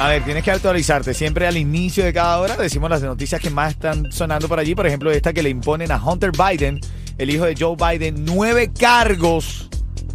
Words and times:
A 0.00 0.08
ver, 0.08 0.24
tienes 0.24 0.42
que 0.42 0.50
actualizarte. 0.50 1.12
Siempre 1.12 1.46
al 1.46 1.58
inicio 1.58 2.02
de 2.02 2.14
cada 2.14 2.40
hora 2.40 2.56
decimos 2.56 2.88
las 2.88 3.02
noticias 3.02 3.38
que 3.38 3.50
más 3.50 3.72
están 3.72 4.10
sonando 4.10 4.48
por 4.48 4.58
allí. 4.58 4.74
Por 4.74 4.86
ejemplo, 4.86 5.10
esta 5.10 5.34
que 5.34 5.42
le 5.42 5.50
imponen 5.50 5.92
a 5.92 6.02
Hunter 6.02 6.32
Biden, 6.32 6.80
el 7.18 7.28
hijo 7.28 7.44
de 7.44 7.54
Joe 7.54 7.76
Biden, 7.76 8.24
nueve 8.24 8.70
cargos. 8.72 9.68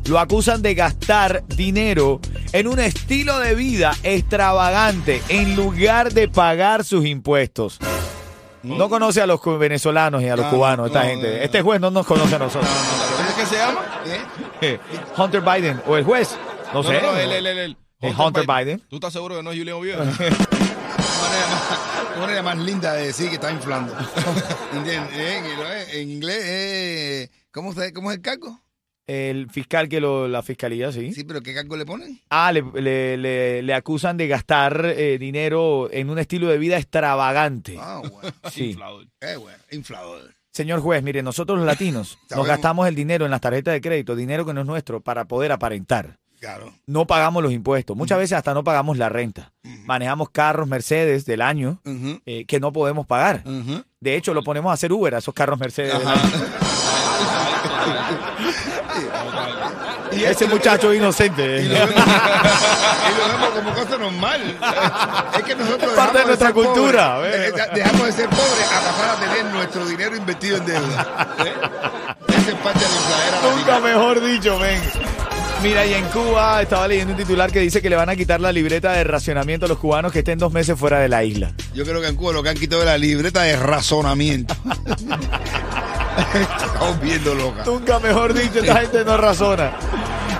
Lo 0.07 0.17
acusan 0.17 0.63
de 0.63 0.73
gastar 0.73 1.45
dinero 1.49 2.19
en 2.51 2.67
un 2.67 2.79
estilo 2.79 3.37
de 3.37 3.53
vida 3.53 3.95
extravagante 4.01 5.21
en 5.29 5.55
lugar 5.55 6.13
de 6.13 6.29
pagar 6.29 6.83
sus 6.83 7.05
impuestos. 7.05 7.77
No 8.63 8.89
conoce 8.89 9.21
a 9.21 9.27
los 9.27 9.39
venezolanos 9.59 10.23
y 10.23 10.29
a 10.29 10.35
los 10.35 10.47
No, 10.47 10.51
cubanos, 10.51 10.87
esta 10.87 11.03
gente. 11.03 11.43
Este 11.43 11.61
juez 11.61 11.79
no 11.79 11.91
nos 11.91 12.07
conoce 12.07 12.33
a 12.33 12.39
nosotros. 12.39 12.71
¿Cómo 13.17 13.29
es 13.29 13.35
que 13.35 13.45
se 13.45 13.55
llama? 13.55 13.81
¿Eh? 14.61 14.79
Hunter 15.17 15.41
Biden 15.41 15.79
o 15.85 15.95
el 15.95 16.03
juez. 16.03 16.35
No, 16.73 16.81
sé. 16.81 16.99
No, 17.03 17.11
no, 17.11 17.17
él, 17.19 17.31
él, 17.31 17.45
él, 17.45 17.77
Eh, 18.07 18.13
Hunter 18.17 18.45
Biden. 18.47 18.81
¿Tú 18.89 18.95
estás 18.97 19.13
seguro 19.13 19.35
que 19.37 19.43
no 19.43 19.51
es 19.51 19.57
Julián 19.57 19.77
Oviedo? 19.77 20.03
Una 22.15 22.21
manera 22.21 22.43
más, 22.43 22.57
linda 22.57 22.93
de 22.93 23.07
decir 23.07 23.27
que 23.29 23.35
está 23.35 23.51
inflando. 23.51 23.93
¿Entiendes? 24.73 25.11
Eh, 25.17 26.01
En 26.01 26.09
inglés, 26.09 26.41
eh, 26.45 27.29
¿cómo, 27.51 27.73
¿cómo 27.93 28.11
es 28.11 28.17
el 28.17 28.21
cargo? 28.23 28.61
El 29.07 29.49
fiscal 29.51 29.87
que 29.87 29.99
lo, 30.01 30.27
la 30.27 30.41
fiscalía, 30.41 30.91
sí. 30.91 31.13
Sí, 31.13 31.23
pero 31.25 31.41
¿qué 31.41 31.53
cargo 31.53 31.77
le 31.77 31.85
ponen? 31.85 32.19
Ah, 32.29 32.51
le, 32.51 32.63
le- 32.81 33.17
le- 33.17 33.61
le 33.61 33.73
acusan 33.75 34.17
de 34.17 34.27
gastar 34.27 34.83
eh, 34.97 35.17
dinero 35.19 35.89
en 35.91 36.09
un 36.09 36.17
estilo 36.17 36.47
de 36.47 36.57
vida 36.57 36.77
extravagante. 36.77 37.77
Ah, 37.79 38.01
bueno. 38.01 38.29
Sí. 38.51 38.71
Inflador. 38.71 39.05
Bueno, 39.21 39.57
inflador. 39.71 40.33
Señor 40.51 40.79
juez, 40.79 41.03
mire, 41.03 41.21
nosotros 41.21 41.57
los 41.57 41.67
latinos 41.67 42.17
nos 42.33 42.47
gastamos 42.47 42.87
el 42.87 42.95
dinero 42.95 43.25
en 43.25 43.31
las 43.31 43.41
tarjetas 43.41 43.73
de 43.73 43.81
crédito, 43.81 44.15
dinero 44.15 44.45
que 44.45 44.53
no 44.53 44.61
es 44.61 44.67
nuestro, 44.67 45.01
para 45.01 45.25
poder 45.25 45.51
aparentar. 45.51 46.17
Claro. 46.39 46.73
No 46.85 47.05
pagamos 47.07 47.41
los 47.41 47.51
impuestos. 47.51 47.95
Muchas 47.97 48.17
veces 48.19 48.37
hasta 48.37 48.53
no 48.53 48.63
pagamos 48.63 48.97
la 48.97 49.09
renta. 49.09 49.51
Manejamos 49.85 50.29
carros 50.29 50.67
Mercedes 50.67 51.25
del 51.25 51.41
año 51.41 51.81
eh, 52.25 52.45
que 52.45 52.59
no 52.59 52.71
podemos 52.71 53.05
pagar. 53.07 53.43
De 53.99 54.15
hecho, 54.15 54.33
lo 54.33 54.43
ponemos 54.43 54.69
a 54.69 54.73
hacer 54.73 54.91
Uber 54.93 55.15
a 55.15 55.17
esos 55.19 55.33
carros 55.33 55.59
Mercedes. 55.59 55.97
del 55.97 56.07
Ajá. 56.07 56.13
año. 56.13 56.31
Y 60.11 60.23
ese 60.23 60.47
muchacho 60.47 60.93
inocente. 60.93 61.61
Y 61.61 61.67
lo, 61.67 61.73
vemos, 61.75 61.89
y 61.95 63.17
lo 63.17 63.27
vemos 63.27 63.49
como 63.49 63.73
cosa 63.73 63.97
normal. 63.97 64.57
Es 65.35 65.43
que 65.43 65.55
nosotros 65.55 65.91
Es 65.91 65.97
parte 65.97 66.17
de 66.19 66.25
nuestra 66.25 66.53
cultura, 66.53 67.19
dejamos 67.19 68.05
de 68.05 68.11
ser 68.13 68.29
pobres 68.29 68.71
a 68.71 68.79
pasar 68.81 69.09
a 69.09 69.19
tener 69.19 69.45
nuestro 69.53 69.85
dinero 69.85 70.15
invertido 70.15 70.57
en 70.57 70.65
deuda. 70.65 71.35
¿eh? 71.45 71.53
Esa 72.29 72.51
es 72.51 72.55
parte 72.57 72.79
de 72.79 72.85
la 72.85 73.55
Nunca 73.55 73.79
mejor 73.79 74.21
dicho, 74.21 74.57
ven. 74.59 74.81
Mira, 75.65 75.83
y 75.83 75.95
en 75.95 76.05
Cuba 76.09 76.61
estaba 76.61 76.87
leyendo 76.87 77.13
un 77.13 77.17
titular 77.17 77.51
que 77.51 77.59
dice 77.59 77.81
que 77.81 77.89
le 77.89 77.95
van 77.95 78.07
a 78.07 78.15
quitar 78.15 78.39
la 78.39 78.51
libreta 78.51 78.91
de 78.91 79.03
racionamiento 79.03 79.65
a 79.65 79.69
los 79.69 79.79
cubanos 79.79 80.11
que 80.11 80.19
estén 80.19 80.37
dos 80.37 80.53
meses 80.53 80.77
fuera 80.77 80.99
de 80.99 81.09
la 81.09 81.23
isla. 81.23 81.55
Yo 81.73 81.83
creo 81.83 82.01
que 82.01 82.07
en 82.07 82.15
Cuba 82.15 82.33
lo 82.33 82.43
que 82.43 82.49
han 82.49 82.55
quitado 82.55 82.83
es 82.83 82.85
la 82.85 82.99
libreta 82.99 83.41
de 83.41 83.55
razonamiento. 83.55 84.53
Estamos 86.35 87.01
viendo 87.01 87.33
loca. 87.33 87.63
Nunca 87.65 87.97
mejor 87.99 88.35
dicho, 88.35 88.59
esta 88.59 88.81
gente 88.81 89.03
no 89.03 89.17
razona. 89.17 89.71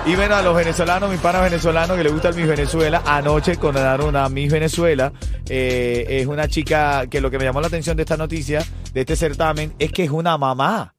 Y 0.06 0.14
bueno, 0.14 0.36
a 0.36 0.42
los 0.42 0.54
venezolanos, 0.54 1.10
mis 1.10 1.18
panas 1.18 1.42
venezolanos 1.42 1.96
que 1.96 2.04
les 2.04 2.12
gusta 2.12 2.28
el 2.28 2.36
Miss 2.36 2.46
Venezuela, 2.46 3.02
anoche 3.04 3.56
condenaron 3.56 4.14
a 4.14 4.28
Miss 4.28 4.52
Venezuela. 4.52 5.12
Eh, 5.48 6.06
es 6.08 6.28
una 6.28 6.46
chica 6.46 7.08
que 7.08 7.20
lo 7.20 7.32
que 7.32 7.38
me 7.38 7.44
llamó 7.44 7.60
la 7.60 7.66
atención 7.66 7.96
de 7.96 8.04
esta 8.04 8.16
noticia, 8.16 8.64
de 8.92 9.00
este 9.00 9.16
certamen, 9.16 9.74
es 9.80 9.90
que 9.90 10.04
es 10.04 10.10
una 10.10 10.38
mamá. 10.38 10.95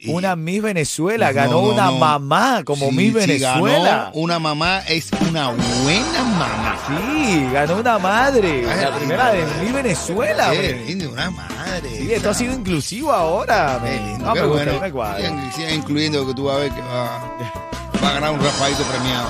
Y- 0.00 0.12
Una 0.12 0.36
Miss 0.36 0.62
Venezuela, 0.62 1.28
No, 1.30 1.34
ganó 1.34 1.50
no, 1.54 1.58
una 1.70 1.86
no. 1.86 1.92
mamá 1.98 2.62
como 2.64 2.88
Sí, 2.90 2.94
Miss 2.96 3.12
Venezuela. 3.14 4.04
ganó 4.04 4.10
una 4.14 4.38
mamá 4.38 4.78
es 4.86 5.08
una 5.28 5.48
buena 5.50 6.22
mamá. 6.22 6.76
Sí, 6.86 7.48
ganó 7.52 7.76
una 7.78 7.98
madre. 7.98 8.64
Ay, 8.70 8.80
la 8.80 8.94
primera 8.96 9.32
de. 9.32 9.44
Miss 9.60 9.72
Venezuela. 9.72 10.50
Qué 10.52 10.84
lindo, 10.86 11.10
una 11.10 11.32
madre. 11.32 11.90
Sí, 11.98 12.12
esto 12.12 12.30
ha 12.30 12.34
sido 12.34 12.54
inclusivo 12.54 13.12
ahora. 13.12 13.80
Qué 13.82 13.90
lindo, 13.96 14.24
No, 14.24 14.30
gusta, 14.46 14.46
bueno. 14.46 14.80
me. 14.80 15.16
Sigan, 15.16 15.52
sigan 15.52 15.74
incluyendo 15.74 16.24
que 16.28 16.34
tú 16.34 16.44
vas 16.44 16.54
a 16.54 16.58
ver 16.60 16.70
que 16.70 16.80
va, 16.80 17.20
va 18.00 18.08
a 18.08 18.12
ganar 18.12 18.30
un 18.30 18.40
Rafaelito 18.40 18.84
premiado. 18.84 19.28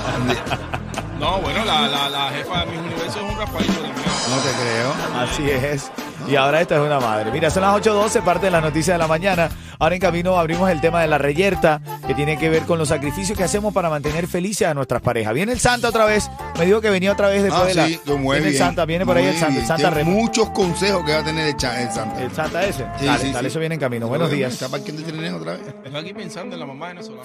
No, 1.19 1.39
bueno, 1.41 1.65
la, 1.65 1.87
la, 1.87 2.09
la 2.09 2.29
jefa 2.29 2.59
de 2.59 2.65
mis 2.67 2.79
universos 2.79 3.15
es 3.15 3.21
un 3.23 3.39
Rafaelito 3.39 3.73
del 3.81 3.91
mío. 3.91 4.03
No 4.29 4.37
te 4.37 4.51
creo. 4.61 5.19
Así 5.19 5.49
es. 5.49 5.91
Y 6.29 6.35
ahora 6.35 6.61
esta 6.61 6.75
es 6.75 6.81
una 6.81 6.99
madre. 6.99 7.31
Mira, 7.31 7.49
son 7.49 7.63
las 7.63 7.73
8.12, 7.75 8.21
parte 8.21 8.45
de 8.45 8.51
la 8.51 8.61
noticia 8.61 8.93
de 8.93 8.99
la 8.99 9.07
mañana. 9.07 9.49
Ahora 9.79 9.95
en 9.95 10.01
camino 10.01 10.37
abrimos 10.37 10.69
el 10.69 10.79
tema 10.81 11.01
de 11.01 11.07
la 11.07 11.17
reyerta, 11.17 11.81
que 12.05 12.13
tiene 12.13 12.37
que 12.37 12.49
ver 12.49 12.63
con 12.63 12.77
los 12.77 12.89
sacrificios 12.89 13.37
que 13.37 13.43
hacemos 13.45 13.73
para 13.73 13.89
mantener 13.89 14.27
felices 14.27 14.67
a 14.67 14.73
nuestras 14.73 15.01
parejas. 15.01 15.33
Viene 15.33 15.53
el 15.53 15.59
Santa 15.59 15.87
otra 15.87 16.05
vez. 16.05 16.29
Me 16.59 16.65
dijo 16.65 16.81
que 16.81 16.89
venía 16.89 17.11
otra 17.13 17.29
vez 17.29 17.41
después 17.43 17.63
Ah, 17.63 17.65
de 17.67 17.73
la. 17.75 17.87
sí, 17.87 17.99
muy 18.17 18.35
viene 18.37 18.51
el. 18.51 18.57
Santa, 18.57 18.85
viene 18.85 19.05
por 19.05 19.17
ahí 19.17 19.25
el 19.25 19.37
Santa. 19.37 19.55
El 19.59 19.65
Santa 19.65 19.75
Tiene 19.77 19.95
Remo. 19.95 20.11
muchos 20.11 20.49
consejos 20.51 21.03
que 21.05 21.13
va 21.13 21.19
a 21.19 21.23
tener 21.23 21.47
el, 21.47 21.55
cha- 21.57 21.81
el 21.81 21.91
Santa. 21.91 22.21
El 22.21 22.31
Santa 22.31 22.63
ese. 22.63 22.85
Sí, 22.99 23.05
dale, 23.05 23.19
sí, 23.23 23.31
dale, 23.31 23.39
sí. 23.49 23.51
eso 23.53 23.59
viene 23.59 23.75
en 23.75 23.81
camino. 23.81 24.07
Buenos 24.07 24.29
días. 24.29 24.53
¿Está 24.53 24.67
parqueando 24.69 25.01
el 25.07 25.17
tren 25.17 25.33
otra 25.33 25.53
vez? 25.53 25.61
Estoy 25.83 25.95
aquí 26.01 26.13
pensando 26.13 26.55
en 26.55 26.59
la 26.59 26.65
mamá 26.67 26.87
venezolana. 26.89 27.23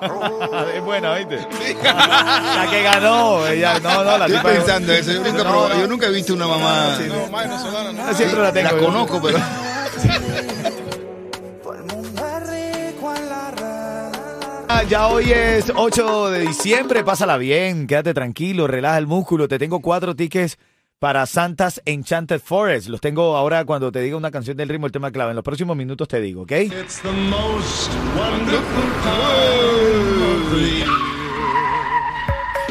es 0.74 0.82
buena, 0.82 1.14
¿viste? 1.16 1.38
la 1.82 2.66
que 2.70 2.82
ganó. 2.82 3.46
Ella, 3.46 3.78
no, 3.80 4.04
no, 4.04 4.16
la 4.18 4.26
Estoy 4.26 4.52
pensando 4.52 4.92
eso. 4.92 5.12
Yo 5.12 5.20
nunca, 5.24 5.44
No, 5.44 5.50
prob- 5.50 5.68
no. 5.74 5.80
yo 5.80 5.86
nunca 5.88 6.06
he 6.06 6.10
visto 6.12 6.34
una 6.34 6.46
mamá. 6.46 6.94
Sí, 6.96 7.04
No, 7.08 7.20
mamá 7.26 7.42
venezolana, 7.42 7.92
no. 7.92 8.14
Siempre 8.14 8.40
la 8.46 8.52
tengo. 8.52 8.70
La 8.70 8.78
conozco, 8.86 9.20
pero. 9.22 9.38
Ah, 14.68 14.82
Ya 14.88 15.08
hoy 15.08 15.32
es 15.32 15.72
8 15.74 16.30
de 16.30 16.40
diciembre, 16.40 17.02
pásala 17.04 17.36
bien, 17.38 17.86
quédate 17.86 18.14
tranquilo, 18.14 18.66
relaja 18.66 18.98
el 18.98 19.06
músculo. 19.06 19.48
Te 19.48 19.58
tengo 19.58 19.80
cuatro 19.80 20.14
tickets 20.14 20.58
para 20.98 21.26
Santa's 21.26 21.80
Enchanted 21.84 22.40
Forest. 22.40 22.88
Los 22.88 23.00
tengo 23.00 23.36
ahora 23.36 23.64
cuando 23.64 23.90
te 23.92 24.00
diga 24.00 24.16
una 24.16 24.30
canción 24.30 24.56
del 24.56 24.68
ritmo, 24.68 24.86
el 24.86 24.92
tema 24.92 25.10
clave. 25.10 25.30
En 25.30 25.36
los 25.36 25.44
próximos 25.44 25.76
minutos 25.76 26.08
te 26.08 26.20
digo, 26.20 26.42
¿ok? 26.42 26.52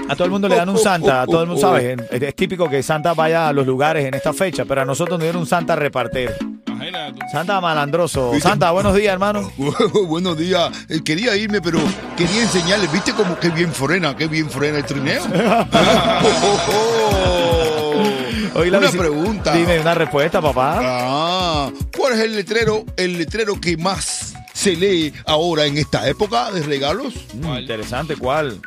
A 0.08 0.16
todo 0.16 0.26
el 0.26 0.32
mundo 0.32 0.48
le 0.48 0.56
dan 0.56 0.70
un 0.70 0.78
Santa, 0.78 1.24
a 1.24 1.26
todo 1.26 1.42
el 1.42 1.48
mundo 1.48 1.62
sabe. 1.62 1.96
Es, 2.12 2.36
típico 2.36 2.70
que 2.70 2.84
Santa 2.84 3.14
vaya 3.14 3.48
a 3.48 3.54
los 3.54 3.66
lugares 3.66 4.06
en 4.06 4.14
esta 4.14 4.34
fecha, 4.34 4.66
pero 4.66 4.82
a 4.82 4.86
nosotros 4.86 5.18
nos 5.18 5.24
dieron 5.24 5.42
un 5.42 5.48
Santa. 5.48 5.74
Imagínate 5.76 7.14
tú. 7.14 7.20
Santa 7.32 7.60
malandroso. 7.60 8.34
Santa, 8.40 8.72
buenos 8.72 8.96
días, 8.96 9.14
hermano. 9.14 9.52
Buenos 10.08 10.38
días. 10.38 10.70
Eh, 10.90 11.02
Quería 11.04 11.36
irme, 11.36 11.62
pero 11.62 11.80
quería 12.16 12.44
enseñarles. 12.44 12.92
¿Viste 12.92 13.14
cómo 13.14 13.40
qué 13.40 13.50
bien 13.50 13.74
frena, 13.74 14.16
qué 14.16 14.28
bien 14.28 14.50
frena 14.50 14.78
el 14.80 14.86
trineo? 14.86 15.24
Hoy 18.56 18.70
la 18.70 18.78
Una 18.78 18.92
pregunta. 18.92 19.54
Dime 19.54 19.80
una 19.80 19.96
respuesta, 19.96 20.42
papá. 20.42 20.80
Ah, 20.82 21.72
¿cuál 21.98 22.14
es 22.14 22.20
el 22.20 22.36
letrero, 22.36 22.86
el 22.96 23.18
letrero 23.18 23.60
que 23.60 23.76
más 23.76 24.34
se 24.54 24.76
lee 24.76 25.14
ahora 25.26 25.66
en 25.66 25.78
esta 25.78 26.08
época 26.08 26.52
de 26.52 26.62
regalos? 26.64 27.14
Mm, 27.34 27.58
interesante, 27.58 28.16
¿cuál? 28.16 28.62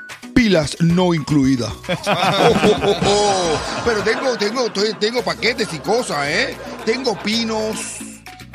Pilas 0.48 0.78
no 0.80 1.12
incluidas. 1.12 1.70
Oh, 2.06 2.52
oh, 2.64 2.86
oh, 2.86 2.96
oh. 3.04 3.60
Pero 3.84 4.02
tengo, 4.02 4.38
tengo, 4.38 4.70
tengo 4.98 5.22
paquetes 5.22 5.68
y 5.74 5.78
cosas, 5.78 6.26
¿eh? 6.26 6.56
Tengo 6.86 7.22
pinos. 7.22 7.96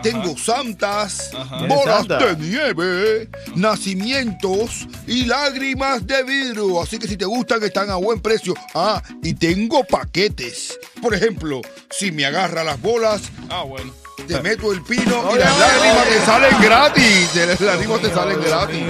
Tengo 0.01 0.35
santas, 0.35 1.29
Ajá. 1.37 1.67
bolas 1.67 1.99
Santa? 2.07 2.33
de 2.33 2.35
nieve, 2.37 3.29
nacimientos 3.55 4.87
y 5.07 5.25
lágrimas 5.25 6.05
de 6.07 6.23
vidrio. 6.23 6.81
Así 6.81 6.97
que 6.97 7.07
si 7.07 7.15
te 7.15 7.25
gustan, 7.25 7.61
están 7.63 7.89
a 7.91 7.95
buen 7.95 8.19
precio. 8.19 8.55
Ah, 8.73 9.01
y 9.21 9.33
tengo 9.35 9.83
paquetes. 9.83 10.77
Por 11.01 11.13
ejemplo, 11.13 11.61
si 11.91 12.11
me 12.11 12.25
agarra 12.25 12.63
las 12.63 12.81
bolas, 12.81 13.21
Ah, 13.49 13.63
bueno. 13.63 13.93
Te 14.27 14.41
meto 14.41 14.71
el 14.71 14.81
pino 14.81 15.03
y 15.03 15.33
Oye, 15.33 15.39
las 15.39 15.57
lágrimas 15.59 16.05
te 16.07 16.19
salen 16.25 16.61
gratis. 16.61 17.35
Las 17.35 17.61
lágrimas 17.61 18.01
te 18.01 18.09
salen 18.13 18.41
gratis. 18.41 18.83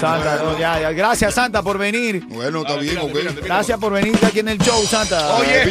Santa, 0.00 0.40
no, 0.44 0.58
ya, 0.58 0.80
ya. 0.80 0.92
Gracias, 0.92 1.34
Santa, 1.34 1.62
por 1.62 1.78
venir. 1.78 2.24
Bueno, 2.28 2.60
está 2.60 2.76
bien, 2.76 2.98
ok. 2.98 3.10
Gracias 3.44 3.78
por 3.78 3.92
venir 3.92 4.16
aquí 4.24 4.40
en 4.40 4.48
el 4.48 4.58
show, 4.58 4.82
Santa. 4.86 5.34
Oye, 5.36 5.62
al 5.62 5.70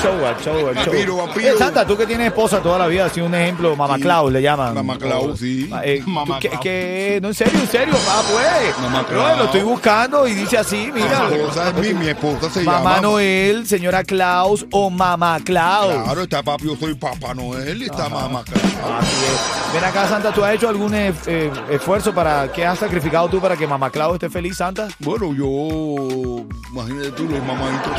show, 0.00 0.26
al 0.26 0.36
show, 0.42 0.68
al 0.68 0.74
show. 0.76 0.84
Vampiro, 0.86 1.16
vampiro. 1.16 1.48
Eh, 1.48 1.58
Santa, 1.58 1.86
tú 1.86 1.96
que 1.96 2.06
tienes 2.06 2.28
esposa 2.28 2.60
toda 2.60 2.78
la 2.78 2.86
vida, 2.86 3.08
sido 3.08 3.26
un 3.26 3.34
ejemplo, 3.34 3.74
Mamá. 3.76 3.98
Clau 3.98 4.30
le 4.30 4.40
llaman. 4.42 4.74
Mamá 4.74 4.98
Clau, 4.98 5.36
sí. 5.36 5.70
Eh, 5.84 6.02
Mamá 6.06 6.38
que, 6.40 6.48
Clau. 6.48 6.60
que- 6.60 7.18
no, 7.22 7.28
en 7.28 7.34
serio, 7.34 7.58
en 7.60 7.68
serio, 7.68 7.94
papá, 7.94 8.22
pues. 8.32 8.78
Mamá 8.82 9.02
No, 9.02 9.08
Clau. 9.08 9.38
lo 9.38 9.44
estoy 9.44 9.60
buscando 9.62 10.26
y 10.28 10.34
dice 10.34 10.58
así, 10.58 10.90
mira. 10.94 11.28
Mi 11.28 11.36
esposa 11.36 11.68
es 11.68 11.74
mi, 11.74 11.94
mi 11.94 12.08
esposa 12.08 12.50
se 12.50 12.60
Mamá 12.62 12.78
llama. 12.96 13.00
Noel, 13.00 13.66
señora 13.66 14.04
Claus 14.04 14.66
o 14.70 14.90
Mamá 14.90 15.38
Claus. 15.44 16.02
Claro, 16.04 16.22
está 16.22 16.42
papi, 16.42 16.64
yo 16.66 16.76
soy 16.76 16.94
Papá 16.94 17.34
Noel 17.34 17.47
y 17.56 17.84
está 17.84 18.08
mamá 18.08 18.42
Claus. 18.44 18.64
Así 18.64 19.24
es. 19.24 19.72
Ven 19.74 19.84
acá, 19.84 20.08
Santa, 20.08 20.32
¿tú 20.32 20.44
has 20.44 20.54
hecho 20.54 20.68
algún 20.68 20.94
eh, 20.94 21.12
eh, 21.26 21.50
esfuerzo 21.70 22.14
para, 22.14 22.50
qué 22.52 22.64
has 22.66 22.78
sacrificado 22.78 23.28
tú 23.28 23.40
para 23.40 23.56
que 23.56 23.66
Mamá 23.66 23.90
Claus 23.90 24.14
esté 24.14 24.30
feliz, 24.30 24.56
Santa? 24.56 24.88
Bueno, 24.98 25.34
yo, 25.34 26.44
imagínate 26.72 27.10
tú 27.12 27.24
los 27.24 27.44
mamaditos. 27.44 27.92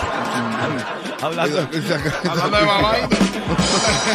Hablando. 1.21 1.59
Hablando 2.29 2.57
de 2.57 2.65
mamá. 2.65 2.93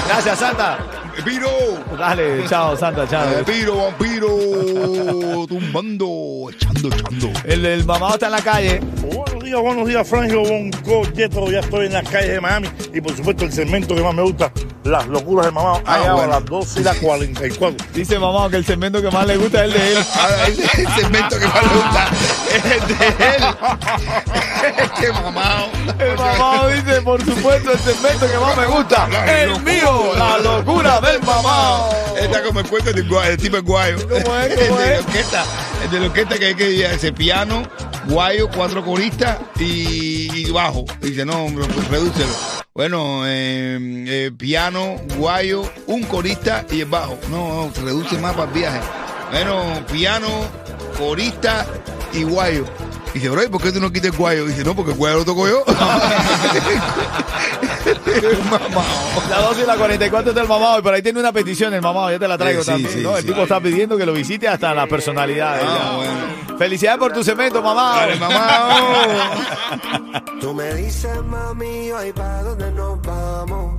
Gracias, 0.08 0.38
Santa. 0.38 0.78
Piro, 1.24 1.48
Dale, 1.96 2.44
chao, 2.48 2.76
Santa, 2.76 3.06
chao. 3.08 3.44
Piro, 3.44 3.76
vampiro, 3.76 5.46
tumbando, 5.46 6.50
echando, 6.50 6.88
echando. 6.88 7.30
El, 7.44 7.64
el 7.64 7.84
mamado 7.84 8.14
está 8.14 8.26
en 8.26 8.32
la 8.32 8.42
calle. 8.42 8.80
Buenos 9.44 9.60
días, 9.60 9.62
buenos 9.74 9.88
días, 9.88 10.08
Frangio 10.08 10.40
Bonco, 10.42 11.02
Jetro, 11.14 11.50
ya 11.50 11.60
estoy 11.60 11.84
en 11.86 11.92
las 11.92 12.08
calles 12.08 12.30
de 12.30 12.40
Miami 12.40 12.68
y 12.94 13.00
por 13.02 13.14
supuesto 13.14 13.44
el 13.44 13.52
segmento 13.52 13.94
que 13.94 14.00
más 14.02 14.14
me 14.14 14.22
gusta, 14.22 14.50
las 14.84 15.06
locuras 15.06 15.44
del 15.44 15.54
mamá, 15.54 15.82
Ah, 15.84 15.96
allá 15.96 16.10
a 16.12 16.14
bueno. 16.14 16.30
las 16.30 16.44
12 16.46 16.80
y 16.80 16.82
las 16.84 16.96
44. 16.96 17.86
Dice 17.92 18.18
mamá 18.18 18.48
que 18.48 18.56
el 18.56 18.64
segmento 18.64 19.02
que 19.02 19.10
más 19.10 19.26
le 19.26 19.36
gusta 19.36 19.62
es 19.66 19.74
el 19.74 19.78
de 19.78 19.92
él. 19.92 19.98
Es 20.48 20.78
el 20.78 20.88
segmento 20.94 21.38
que 21.38 21.46
más 21.46 21.62
me 21.62 21.74
gusta 21.74 22.08
es 22.56 22.64
el 22.64 22.88
de 22.88 23.06
él. 23.06 23.44
Este 24.78 25.12
mamado. 25.12 25.68
El 25.98 26.16
mamado 26.16 26.68
dice, 26.68 27.02
por 27.02 27.24
supuesto, 27.24 27.72
el 27.72 27.78
segmento 27.78 28.26
que 28.30 28.38
más 28.38 28.56
me 28.56 28.66
gusta. 28.66 29.08
El 29.26 29.60
mío, 29.62 30.12
la 30.16 30.38
locura 30.38 31.00
del 31.00 31.20
mamado. 31.22 31.90
Está 32.18 32.42
como 32.42 32.60
el 32.60 32.68
cuento 32.68 32.92
del 32.92 33.08
guayo, 33.08 33.30
el 33.30 33.36
tipo 33.36 33.56
de 33.56 33.62
guayo. 33.62 33.96
¿Cómo 34.08 34.36
es? 34.36 34.58
El 34.58 34.68
¿Cómo 34.68 34.80
de 34.80 34.86
la 34.86 34.94
es? 34.94 35.00
orquesta. 35.06 35.44
El 35.84 35.90
de 35.90 36.00
la 36.00 36.06
orquesta 36.06 36.38
que 36.38 36.46
hay 36.46 36.54
que 36.54 36.70
ir 36.70 36.84
ese 36.86 37.12
piano, 37.12 37.62
guayo, 38.06 38.48
cuatro 38.54 38.84
coristas 38.84 39.38
y, 39.58 40.46
y 40.46 40.50
bajo. 40.50 40.84
Dice, 41.00 41.24
no, 41.24 41.44
hombre, 41.44 41.66
pues, 41.66 41.88
redúcelo. 41.88 42.32
Bueno, 42.74 43.22
eh, 43.26 43.78
eh, 44.08 44.30
piano, 44.36 44.96
guayo, 45.16 45.62
un 45.86 46.02
corista 46.04 46.64
y 46.70 46.80
el 46.80 46.86
bajo. 46.86 47.18
No, 47.30 47.66
no, 47.66 47.74
se 47.74 47.82
reduce 47.82 48.18
más 48.18 48.32
para 48.34 48.48
el 48.48 48.54
viaje. 48.58 48.80
Bueno, 49.30 49.84
piano, 49.92 50.28
corista 50.98 51.66
y 52.14 52.22
guayo. 52.22 52.64
Dice, 53.12 53.28
bro, 53.28 53.44
¿y 53.44 53.48
por 53.48 53.62
qué 53.62 53.72
tú 53.72 53.80
no 53.80 53.92
quitas 53.92 54.12
el 54.12 54.16
guayo? 54.16 54.46
Dice, 54.46 54.64
no, 54.64 54.74
porque 54.74 54.92
guayo 54.92 55.18
lo 55.18 55.24
toco 55.24 55.48
yo. 55.48 55.64
Mamá. 58.50 58.84
La 59.30 59.40
12 59.40 59.62
y 59.62 59.66
la 59.66 59.76
44 59.76 60.30
es 60.30 60.34
del 60.36 60.48
mamado. 60.48 60.78
Y 60.78 60.82
por 60.82 60.94
ahí 60.94 61.02
tiene 61.02 61.20
una 61.20 61.32
petición 61.32 61.74
el 61.74 61.82
mamado. 61.82 62.10
Ya 62.10 62.18
te 62.18 62.28
la 62.28 62.38
traigo 62.38 62.62
sí, 62.62 62.70
también. 62.70 62.92
sí, 62.92 63.00
¿no? 63.00 63.16
El 63.16 63.22
sí. 63.22 63.28
tipo 63.28 63.42
está 63.42 63.60
pidiendo 63.60 63.96
que 63.96 64.06
lo 64.06 64.12
visite 64.12 64.48
hasta 64.48 64.74
la 64.74 64.86
personalidad. 64.86 65.56
de 65.56 65.62
Ah, 65.64 65.92
bueno. 65.96 66.58
Felicidades 66.58 66.98
por 66.98 67.12
tu 67.12 67.24
segmento, 67.24 67.62
mamado. 67.62 67.96
Dale, 68.00 68.16
mamá. 68.16 69.30
Tú 70.40 70.54
me 70.54 70.74
dices, 70.74 71.10
mami, 71.24 71.90
hoy 71.90 72.12
para 72.12 72.42
dónde 72.42 72.70
nos 72.72 73.02
vamos. 73.02 73.74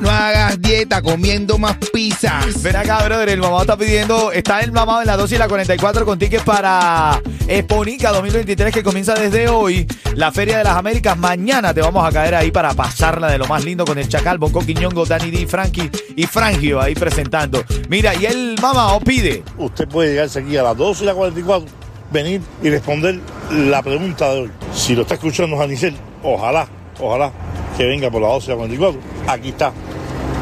No 0.00 0.10
hagas 0.10 0.60
dieta 0.60 1.02
comiendo 1.02 1.58
más 1.58 1.76
pizzas. 1.92 2.62
Ven 2.62 2.76
acá, 2.76 3.02
brother, 3.04 3.28
el 3.30 3.40
mamado 3.40 3.62
está 3.62 3.76
pidiendo, 3.76 4.30
está 4.30 4.60
el 4.60 4.70
mamado 4.70 5.00
en 5.00 5.06
la 5.06 5.16
12 5.16 5.34
y 5.34 5.38
la 5.38 5.48
44 5.48 6.04
con 6.04 6.18
tickets 6.18 6.44
para 6.44 7.20
Exponica 7.48 8.10
2023 8.12 8.72
que 8.74 8.82
comienza 8.82 9.14
desde 9.14 9.48
hoy, 9.48 9.86
la 10.14 10.30
Feria 10.32 10.58
de 10.58 10.64
las 10.64 10.76
Américas. 10.76 11.16
Mañana 11.16 11.72
te 11.74 11.80
vamos 11.86 12.04
a 12.04 12.10
caer 12.10 12.34
ahí 12.34 12.50
para 12.50 12.74
pasarla 12.74 13.30
de 13.30 13.38
lo 13.38 13.46
más 13.46 13.64
lindo 13.64 13.84
con 13.84 13.96
el 13.96 14.08
Chacal, 14.08 14.38
Bonco 14.38 14.58
Quiñongo, 14.58 15.06
Danny 15.06 15.30
D, 15.30 15.46
Frankie 15.46 15.88
y 16.16 16.24
Frangio 16.24 16.80
ahí 16.80 16.94
presentando. 16.94 17.62
Mira, 17.88 18.12
y 18.14 18.26
el 18.26 18.56
mamado 18.60 18.98
pide, 19.00 19.44
Usted 19.56 19.86
puede 19.86 20.10
llegarse 20.10 20.40
aquí 20.40 20.56
a 20.56 20.64
las 20.64 20.76
12 20.76 21.04
y 21.04 21.06
las 21.06 21.14
44, 21.14 21.68
venir 22.10 22.40
y 22.60 22.70
responder 22.70 23.20
la 23.52 23.82
pregunta 23.82 24.34
de 24.34 24.40
hoy. 24.40 24.50
Si 24.74 24.96
lo 24.96 25.02
está 25.02 25.14
escuchando 25.14 25.56
Janicel, 25.56 25.94
ojalá, 26.24 26.66
ojalá 26.98 27.30
que 27.76 27.86
venga 27.86 28.10
por 28.10 28.20
las 28.20 28.32
12 28.32 28.46
y 28.46 28.48
las 28.48 28.58
44. 28.58 29.00
Aquí 29.28 29.48
está 29.50 29.72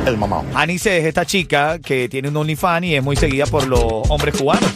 el 0.06 0.16
mamado. 0.16 0.44
Anice 0.54 0.98
es 0.98 1.04
esta 1.04 1.26
chica 1.26 1.78
que 1.78 2.08
tiene 2.08 2.28
un 2.28 2.36
OnlyFans 2.38 2.86
y 2.86 2.94
es 2.94 3.02
muy 3.02 3.16
seguida 3.16 3.44
por 3.44 3.66
los 3.66 3.82
hombres 4.08 4.34
cubanos, 4.34 4.70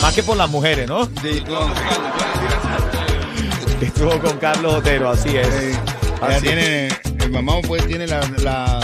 más 0.00 0.14
que 0.14 0.22
por 0.22 0.38
las 0.38 0.48
mujeres, 0.48 0.88
¿no? 0.88 1.06
Estuvo 3.82 4.18
con 4.20 4.38
Carlos 4.38 4.76
Otero, 4.76 5.10
así 5.10 5.36
es. 5.36 5.78
Así 6.26 6.46
ella 6.48 6.88
es. 6.88 7.02
tiene, 7.02 7.24
el 7.24 7.30
mamá 7.30 7.54
pues 7.66 7.86
tiene 7.86 8.06
la, 8.06 8.20
la 8.42 8.80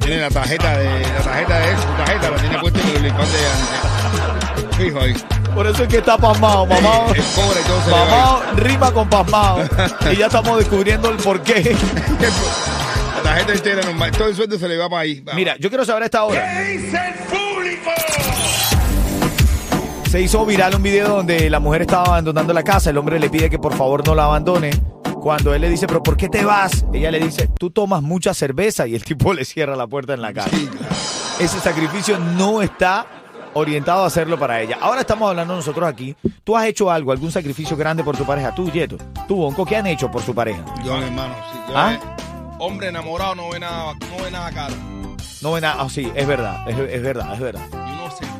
tiene 0.00 0.18
la 0.22 0.30
tarjeta 0.30 0.76
de 0.78 1.00
la 1.00 1.20
tarjeta 1.22 1.58
de 1.60 1.76
su 1.76 1.82
tarjeta 1.96 2.30
la 2.30 2.36
tiene 2.36 2.58
puesta 2.58 2.80
en 2.80 2.88
el 2.88 2.96
OnlyFans 2.96 3.32
de. 3.32 4.76
Fijo 4.84 5.00
ahí. 5.00 5.14
Por 5.54 5.66
eso 5.66 5.82
es 5.82 5.88
que 5.88 5.98
está 5.98 6.16
pasmado, 6.16 6.64
mamado. 6.66 7.14
El 7.14 7.22
cobre 7.22 7.60
y 7.60 7.66
todo 7.66 7.82
se 7.84 7.90
Mamado 7.90 8.42
rima 8.56 8.92
con 8.92 9.08
pasmado. 9.08 9.68
y 10.12 10.16
ya 10.16 10.26
estamos 10.26 10.58
descubriendo 10.58 11.10
el 11.10 11.16
porqué. 11.16 11.76
La 13.16 13.22
tarjeta 13.22 13.52
entera 13.52 13.82
normal, 13.82 14.10
todo 14.12 14.28
el 14.28 14.34
sueldo 14.36 14.58
se 14.58 14.66
le 14.68 14.76
va 14.78 14.88
para 14.88 15.02
ahí. 15.02 15.22
Mira, 15.34 15.56
yo 15.58 15.68
quiero 15.68 15.84
saber 15.84 16.04
a 16.04 16.06
esta 16.06 16.24
hora. 16.24 16.42
Se 20.10 20.20
hizo 20.20 20.44
viral 20.44 20.74
un 20.74 20.82
video 20.82 21.08
donde 21.08 21.48
la 21.50 21.60
mujer 21.60 21.82
estaba 21.82 22.04
abandonando 22.04 22.52
la 22.52 22.62
casa. 22.64 22.90
El 22.90 22.98
hombre 22.98 23.20
le 23.20 23.28
pide 23.30 23.48
que 23.50 23.58
por 23.58 23.76
favor 23.76 24.04
no 24.06 24.14
la 24.14 24.24
abandone. 24.24 24.70
Cuando 25.20 25.54
él 25.54 25.60
le 25.60 25.68
dice, 25.68 25.86
pero 25.86 26.02
¿por 26.02 26.16
qué 26.16 26.28
te 26.28 26.44
vas? 26.44 26.84
Ella 26.92 27.10
le 27.10 27.20
dice, 27.20 27.48
tú 27.58 27.70
tomas 27.70 28.02
mucha 28.02 28.32
cerveza 28.34 28.86
y 28.86 28.94
el 28.94 29.04
tipo 29.04 29.32
le 29.34 29.44
cierra 29.44 29.76
la 29.76 29.86
puerta 29.86 30.14
en 30.14 30.22
la 30.22 30.32
cara. 30.32 30.50
Sí. 30.50 30.68
Ese 31.38 31.60
sacrificio 31.60 32.18
no 32.18 32.62
está 32.62 33.06
orientado 33.54 34.04
a 34.04 34.06
hacerlo 34.06 34.38
para 34.38 34.60
ella. 34.60 34.78
Ahora 34.80 35.00
estamos 35.00 35.28
hablando 35.28 35.56
nosotros 35.56 35.88
aquí. 35.88 36.14
¿Tú 36.44 36.56
has 36.56 36.66
hecho 36.66 36.90
algo, 36.90 37.12
algún 37.12 37.32
sacrificio 37.32 37.76
grande 37.76 38.04
por 38.04 38.16
tu 38.16 38.24
pareja? 38.24 38.54
Tú, 38.54 38.70
Yeto. 38.70 38.96
Tú, 39.26 39.36
Bonco, 39.36 39.64
¿qué 39.66 39.76
han 39.76 39.86
hecho 39.86 40.10
por 40.10 40.22
su 40.22 40.34
pareja? 40.34 40.62
Yo, 40.84 40.96
mi 40.96 41.04
hermano, 41.04 41.34
sí. 41.52 41.58
yo- 41.68 41.76
¿Ah? 41.76 41.98
Hombre 42.58 42.88
enamorado 42.88 43.34
no 43.34 43.48
ve 43.50 43.58
nada, 43.58 43.94
no 43.94 44.22
ve 44.24 44.30
nada 44.30 44.50
caro. 44.52 44.74
No 45.42 45.52
ven 45.52 45.64
a... 45.64 45.72
ah, 45.80 45.88
sí, 45.88 46.12
es 46.14 46.26
verdad, 46.26 46.68
es, 46.68 46.78
es 46.78 47.02
verdad, 47.02 47.32
es 47.32 47.40
verdad. 47.40 47.62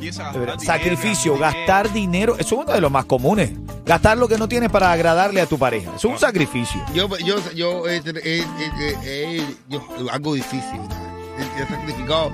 Empieza 0.01 0.31
a 0.31 0.33
gastar 0.33 0.61
Sacrificio, 0.61 1.33
dinero. 1.35 1.53
gastar 1.53 1.93
dinero, 1.93 2.35
eso 2.39 2.55
es 2.57 2.63
uno 2.65 2.73
de 2.73 2.81
los 2.81 2.91
más 2.91 3.05
comunes. 3.05 3.53
Gastar 3.85 4.17
lo 4.17 4.29
que 4.29 4.39
no 4.39 4.49
tienes 4.49 4.71
para 4.71 4.91
agradarle 4.93 5.41
a 5.41 5.47
tu 5.47 5.59
pareja. 5.59 5.91
Es 5.95 6.05
un 6.05 6.19
sacrificio. 6.19 6.81
Yo, 6.95 7.09
yo, 7.19 7.37
yo, 7.55 7.87
eh, 7.89 8.03
eh, 8.05 8.13
eh, 8.25 8.45
eh, 8.81 8.97
eh, 9.05 9.55
yo, 9.69 9.83
algo 10.11 10.35
difícil. 10.35 10.81
He, 11.39 11.63
he 11.63 11.67
sacrificado 11.67 12.33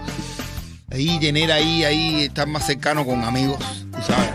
ahí, 0.92 1.18
tener 1.18 1.50
ahí, 1.50 1.84
ahí, 1.84 2.24
estar 2.24 2.46
más 2.46 2.64
cercano 2.66 3.04
con 3.04 3.24
amigos, 3.24 3.58
sabes. 4.06 4.30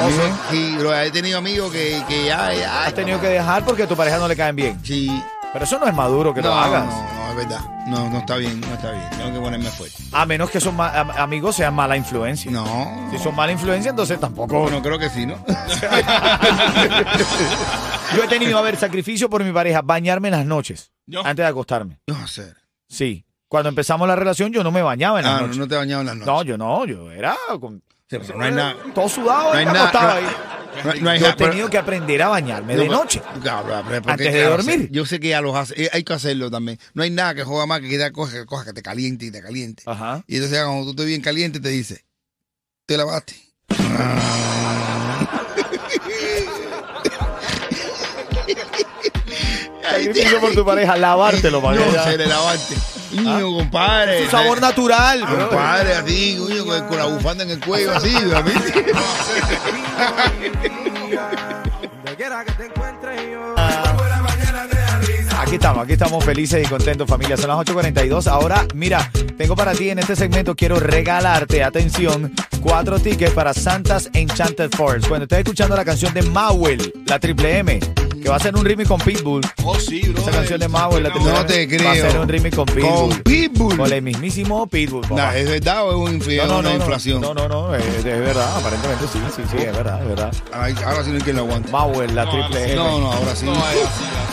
Amigos, 0.00 0.30
sí, 0.50 0.76
bro, 0.78 0.94
he 0.98 1.10
tenido 1.10 1.38
amigos 1.38 1.70
que, 1.72 2.02
que 2.08 2.24
ya, 2.26 2.52
ya, 2.54 2.84
Has 2.84 2.94
tenido 2.94 3.20
que 3.20 3.26
dejar 3.28 3.64
porque 3.64 3.82
a 3.82 3.86
tu 3.88 3.96
pareja 3.96 4.18
no 4.18 4.28
le 4.28 4.36
caen 4.36 4.56
bien. 4.56 4.78
sí. 4.84 5.10
Pero 5.52 5.64
eso 5.64 5.80
no 5.80 5.88
es 5.88 5.94
maduro 5.94 6.32
que 6.32 6.42
no, 6.42 6.48
lo 6.50 6.54
hagas. 6.54 6.84
No, 6.86 6.92
no, 7.02 7.19
es 7.30 7.36
verdad. 7.36 7.60
No, 7.86 8.08
no 8.10 8.18
está 8.18 8.36
bien, 8.36 8.60
no 8.60 8.66
está 8.74 8.92
bien. 8.92 9.08
Tengo 9.10 9.32
que 9.32 9.40
ponerme 9.40 9.70
fuerte. 9.70 10.02
A 10.12 10.26
menos 10.26 10.50
que 10.50 10.58
am- 10.58 11.10
amigos 11.10 11.56
sean 11.56 11.74
mala 11.74 11.96
influencia. 11.96 12.50
No. 12.50 13.08
Si 13.10 13.18
son 13.18 13.34
mala 13.34 13.52
influencia, 13.52 13.90
entonces 13.90 14.18
tampoco. 14.20 14.60
Bueno, 14.60 14.80
creo 14.82 14.98
que 14.98 15.08
sí, 15.10 15.26
¿no? 15.26 15.36
Yo 18.16 18.24
he 18.24 18.28
tenido, 18.28 18.58
a 18.58 18.62
ver, 18.62 18.76
sacrificio 18.76 19.30
por 19.30 19.44
mi 19.44 19.52
pareja, 19.52 19.82
bañarme 19.82 20.28
en 20.28 20.32
las 20.36 20.46
noches. 20.46 20.90
Yo. 21.06 21.20
Antes 21.20 21.44
de 21.44 21.46
acostarme. 21.46 21.98
no 22.06 22.26
sé. 22.26 22.52
Sí. 22.88 23.24
Cuando 23.48 23.68
empezamos 23.68 24.06
la 24.06 24.14
relación, 24.16 24.52
yo 24.52 24.62
no 24.62 24.70
me 24.70 24.82
bañaba 24.82 25.18
en 25.20 25.24
las 25.24 25.34
Ah, 25.34 25.36
no, 25.38 25.42
noches. 25.46 25.58
no 25.58 25.66
te 25.68 25.74
bañaba 25.76 26.00
en 26.02 26.06
las 26.06 26.16
noches. 26.16 26.32
No, 26.32 26.42
yo 26.44 26.56
no, 26.58 26.84
yo 26.86 27.10
era 27.10 27.36
con. 27.60 27.82
Sí, 28.08 28.16
pero 28.20 28.36
no 28.38 28.44
hay 28.44 28.52
nada. 28.52 28.74
Todo 28.94 29.08
sudado 29.08 29.52
No 29.52 29.58
hay 29.58 29.66
nada. 29.66 29.90
No, 29.92 30.00
ahí. 30.10 30.24
No- 30.84 30.94
no 30.94 31.10
hay 31.10 31.20
Yo 31.20 31.28
he 31.28 31.32
tenido 31.34 31.68
que 31.70 31.78
aprender 31.78 32.22
a 32.22 32.28
bañarme 32.28 32.74
No, 32.76 32.82
de 32.82 32.88
noche. 32.88 33.22
Antes 34.06 34.32
de 34.32 34.42
dormir. 34.44 34.88
Yo 34.90 35.04
sé 35.06 35.20
que 35.20 35.28
ya 35.28 35.40
los 35.40 35.54
hace. 35.56 35.84
eh, 35.84 35.90
Hay 35.92 36.04
que 36.04 36.12
hacerlo 36.12 36.50
también. 36.50 36.78
No 36.94 37.02
hay 37.02 37.10
nada 37.10 37.34
que 37.34 37.44
juega 37.44 37.66
más 37.66 37.80
que 37.80 37.88
queda 37.88 38.10
cosa, 38.12 38.44
cosa 38.46 38.64
que 38.64 38.72
te 38.72 38.82
caliente 38.82 39.26
y 39.26 39.30
te 39.30 39.42
caliente. 39.42 39.82
Ajá. 39.86 40.22
Y 40.26 40.36
entonces 40.36 40.58
ya 40.58 40.64
cuando 40.64 40.84
tú 40.84 40.90
estés 40.90 41.06
bien 41.06 41.20
caliente 41.22 41.60
te 41.60 41.68
dice, 41.68 42.04
¿te 42.86 42.96
lavaste? 42.96 43.34
Sacrificio 49.82 50.40
por 50.40 50.52
tu 50.54 50.64
pareja, 50.64 50.96
lavártelo 50.96 51.60
para 51.62 51.78
que 51.78 51.84
No, 51.84 51.92
ya- 51.92 52.04
se 52.04 52.16
le. 52.18 52.26
Niño, 53.12 53.56
compadre. 53.56 54.18
Es 54.18 54.24
un 54.26 54.30
sabor 54.30 54.60
natural, 54.60 55.24
bro. 55.24 55.48
Compadre, 55.48 55.94
así, 55.94 56.36
coño, 56.38 56.64
con, 56.64 56.86
con 56.88 56.98
la 56.98 57.06
bufanda 57.06 57.44
en 57.44 57.50
el 57.50 57.60
cuello, 57.60 57.92
así, 57.92 58.14
a 58.16 58.42
mí. 58.42 58.52
Donde 61.82 62.16
quiera 62.16 62.44
que 62.44 62.52
te 62.52 62.66
encuentres 62.66 63.20
yo. 63.32 63.54
Aquí 65.38 65.54
estamos, 65.56 65.82
aquí 65.82 65.94
estamos 65.94 66.24
felices 66.24 66.64
y 66.64 66.68
contentos, 66.68 67.08
familia. 67.08 67.36
Son 67.36 67.48
las 67.48 67.58
8.42. 67.58 68.26
Ahora, 68.28 68.64
mira, 68.74 69.10
tengo 69.36 69.56
para 69.56 69.72
ti 69.72 69.90
en 69.90 69.98
este 69.98 70.14
segmento, 70.14 70.54
quiero 70.54 70.78
regalarte, 70.78 71.64
atención, 71.64 72.32
cuatro 72.60 73.00
tickets 73.00 73.32
para 73.32 73.52
Santa's 73.52 74.10
Enchanted 74.12 74.70
Forest. 74.70 75.08
Cuando 75.08 75.24
estés 75.24 75.40
escuchando 75.40 75.74
la 75.76 75.84
canción 75.84 76.14
de 76.14 76.22
Mauel, 76.22 76.92
la 77.06 77.18
triple 77.18 77.58
M, 77.58 77.80
que 78.22 78.28
va 78.28 78.36
a 78.36 78.40
ser 78.40 78.54
un 78.56 78.64
remix 78.64 78.88
con 78.88 79.00
Pitbull. 79.00 79.40
Oh, 79.64 79.78
sí, 79.78 80.00
bro. 80.08 80.22
Esa 80.22 80.30
canción 80.30 80.60
de 80.60 80.68
Mauel, 80.68 81.02
la 81.02 81.10
triple 81.12 81.32
No 81.32 81.46
te 81.46 81.66
Va 81.66 81.90
a 81.90 81.94
creo. 81.94 82.10
ser 82.10 82.20
un 82.20 82.28
remix 82.28 82.56
con 82.56 82.66
Pitbull. 82.66 82.92
Con 83.10 83.22
Pitbull. 83.22 83.76
Con 83.76 83.92
el 83.92 84.02
mismísimo 84.02 84.66
Pitbull. 84.66 85.02
papá. 85.02 85.14
Nah, 85.14 85.34
¿Es 85.36 85.48
verdad 85.48 85.84
o 85.84 85.90
es 85.90 85.96
un 86.10 86.18
No, 86.36 86.46
no, 86.46 86.58
una 86.58 86.70
no, 86.70 86.76
inflación? 86.76 87.20
No, 87.20 87.34
no, 87.34 87.48
no, 87.48 87.74
es, 87.74 87.84
es 87.84 88.04
verdad, 88.04 88.56
aparentemente 88.56 89.04
sí, 89.12 89.18
sí, 89.34 89.42
sí, 89.50 89.56
es 89.58 89.76
verdad, 89.76 90.02
es 90.02 90.08
verdad. 90.08 90.32
Ay, 90.52 90.74
ahora 90.84 91.02
sí 91.04 91.10
no 91.10 91.16
hay 91.16 91.22
quien 91.22 91.36
lo 91.36 91.42
aguante. 91.42 91.70
Mauel, 91.72 92.14
la 92.14 92.24
No, 92.24 92.30
triple 92.30 92.64
M. 92.64 92.74
No, 92.76 93.00
no, 93.00 93.12
ahora 93.12 93.34
sí. 93.36 93.46
Es. 93.48 93.88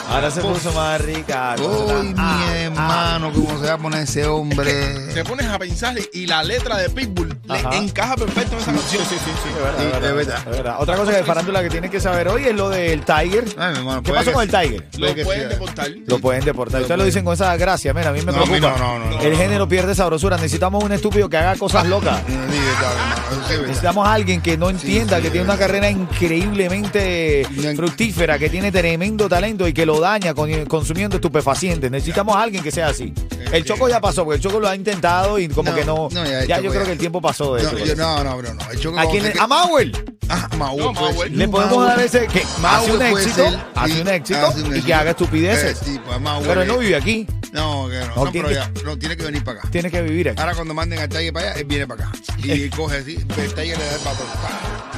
Ahora 0.09 0.31
se 0.31 0.41
puso 0.41 0.71
más 0.73 1.01
rica. 1.01 1.55
Uy, 1.59 2.13
Ah, 2.17 2.45
mi 2.47 2.63
hermano, 2.63 3.31
¿cómo 3.33 3.59
se 3.59 3.67
va 3.67 3.73
a 3.73 3.77
poner 3.77 4.03
ese 4.03 4.25
hombre? 4.25 4.73
Te 5.13 5.23
pones 5.25 5.47
a 5.47 5.59
pensar 5.59 5.95
y 6.13 6.25
la 6.27 6.43
letra 6.43 6.77
de 6.77 6.89
Pitbull 6.89 7.37
Ajá. 7.49 7.69
le 7.71 7.77
encaja 7.77 8.15
perfecto 8.15 8.53
en 8.55 8.61
esa 8.61 8.71
canción. 8.71 9.03
Sí, 9.05 9.15
sí, 9.15 9.31
sí. 9.43 9.49
Es 9.49 9.63
verdad, 9.63 9.77
Sí, 9.79 9.85
es 9.85 9.91
verdad, 9.91 10.09
es 10.09 10.15
verdad. 10.15 10.39
es 10.39 10.57
verdad. 10.57 10.75
Otra 10.79 10.95
cosa 10.95 11.11
de 11.11 11.23
farándula 11.23 11.61
que 11.61 11.69
tienes 11.69 11.91
que 11.91 11.99
saber 11.99 12.27
hoy 12.29 12.45
es 12.45 12.55
lo 12.55 12.69
del 12.69 13.01
Tiger. 13.03 13.45
Ay, 13.57 13.75
mi 13.77 13.87
hermano, 13.87 14.03
¿Qué 14.03 14.11
pasó 14.13 14.31
con 14.33 14.43
el. 14.43 14.49
Tiger? 14.49 14.83
Lo 14.97 15.23
pueden 15.23 15.49
deportar. 15.49 15.89
Lo 16.05 16.19
pueden 16.19 16.45
deportar. 16.45 16.81
Ustedes 16.81 16.97
lo 16.97 17.05
dicen 17.05 17.23
con 17.25 17.33
esa 17.33 17.55
gracia, 17.57 17.93
mira, 17.93 18.09
a 18.09 18.13
mí 18.13 18.21
me 18.21 18.31
preocupa. 18.33 18.59
no, 18.59 18.77
no, 18.77 18.99
no, 18.99 19.19
el 19.21 19.31
no. 19.31 19.37
género 19.37 19.67
pierde 19.67 19.95
sabrosura. 19.95 20.37
Necesitamos 20.37 20.83
un 20.83 20.91
estúpido 20.91 21.29
que 21.29 21.37
haga 21.37 21.55
cosas 21.55 21.85
locas. 21.87 22.21
Sí, 22.27 22.33
verdad. 22.35 23.67
Necesitamos 23.67 24.07
a 24.07 24.13
alguien 24.13 24.41
que 24.41 24.57
no 24.57 24.69
entienda, 24.69 25.17
sí, 25.17 25.23
que 25.23 25.29
tiene 25.29 25.45
una 25.45 25.57
carrera 25.57 25.89
increíblemente 25.89 27.45
fructífera, 27.75 28.37
que 28.39 28.49
tiene 28.49 28.71
tremendo 28.71 29.27
talento 29.29 29.67
y 29.67 29.73
que 29.73 29.85
lo 29.85 29.99
daña 29.99 30.33
con- 30.33 30.65
consumiendo 30.65 31.15
estupefacientes. 31.17 31.89
Necesitamos 31.91 32.35
a 32.35 32.41
alguien 32.43 32.63
que 32.63 32.71
sea 32.71 32.87
así. 32.87 33.13
El 33.51 33.63
Choco 33.65 33.87
ya 33.89 33.99
pasó, 34.01 34.23
porque 34.23 34.37
el 34.37 34.41
Choco 34.43 34.59
lo 34.59 34.67
ha 34.67 34.75
intentado 34.75 35.39
y 35.39 35.47
como 35.47 35.69
No, 35.71 35.75
que 35.75 35.85
no. 35.85 36.09
no, 36.11 36.25
ya 36.25 36.59
yo 36.61 36.69
creo 36.69 36.81
ya. 36.81 36.85
que 36.85 36.91
el 36.93 36.97
tiempo 36.97 37.21
pasó 37.21 37.55
de 37.55 37.63
No, 37.63 37.69
eso. 37.69 37.77
yo- 37.85 37.95
no, 37.95 38.23
no, 38.23 38.37
bro, 38.37 38.53
no. 38.53 38.71
El 38.71 38.79
Choco 38.79 38.99
¿A 38.99 39.09
quién? 39.09 39.23
le- 39.23 39.31
que- 39.33 39.39
A 39.39 39.47
Mauel. 39.47 39.91
Ah, 40.29 40.49
No, 40.51 40.57
Maúl. 40.57 41.15
ser. 41.17 41.31
Le 41.31 41.47
podemos 41.47 41.85
dar 41.85 41.99
ese 42.01 42.27
que 42.27 42.43
hace 42.61 42.91
un 42.91 42.97
puede 42.97 43.11
éxito, 43.13 43.49
ser, 43.49 43.59
hace 43.75 43.93
sí, 43.93 44.01
un 44.01 44.07
éxito 44.09 44.45
hace 44.47 44.61
un 44.61 44.75
y 44.75 44.81
que 44.81 44.93
haga 44.93 45.11
estupideces. 45.11 45.81
Eh, 45.81 45.83
sí, 45.85 45.99
pues, 46.05 46.17
Pero 46.45 46.61
él 46.63 46.67
no 46.67 46.73
eh, 46.75 46.79
vive 46.79 46.95
aquí, 46.97 47.25
No, 47.53 47.87
que 47.87 47.97
no. 48.01 48.07
No, 48.13 48.25
No, 48.25 48.31
tiene 48.33 48.49
pero 48.49 48.65
que- 48.65 48.79
ya, 48.79 48.83
no, 48.85 48.97
tiene 48.99 49.15
que 49.15 49.23
venir 49.23 49.41
para 49.45 49.59
acá. 49.61 49.69
tiene 49.71 49.89
que 49.89 50.01
vivir 50.01 50.27
aquí. 50.29 50.41
Ahora 50.41 50.53
cuando 50.53 50.73
manden 50.73 50.99
al 50.99 51.07
Tiger 51.07 51.31
para 51.31 51.51
allá, 51.51 51.59
él 51.61 51.65
viene 51.65 51.87
para 51.87 52.09
acá. 52.09 52.17
Y 52.43 52.69
coge 52.71 52.97
así, 52.97 53.15
el 53.15 53.53
Tiger 53.53 53.77
le 53.77 53.85
da 53.85 53.93
el 53.95 53.99
patrón, 54.01 54.27